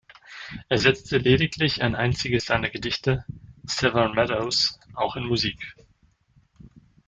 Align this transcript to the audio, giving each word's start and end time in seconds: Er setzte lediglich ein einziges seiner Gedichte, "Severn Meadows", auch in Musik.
Er 0.67 0.79
setzte 0.79 1.19
lediglich 1.19 1.83
ein 1.83 1.93
einziges 1.93 2.45
seiner 2.45 2.71
Gedichte, 2.71 3.23
"Severn 3.65 4.15
Meadows", 4.15 4.79
auch 4.95 5.15
in 5.15 5.25
Musik. 5.27 5.75